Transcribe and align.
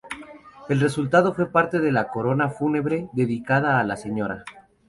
El 0.67 0.79
resultado 0.79 1.31
fue 1.35 1.51
parte 1.51 1.77
de 1.77 1.91
la 1.91 2.07
"Corona 2.07 2.49
fúnebre 2.49 3.07
dedicada 3.13 3.79
a 3.79 3.83
la 3.83 3.95
Sra. 3.97 4.43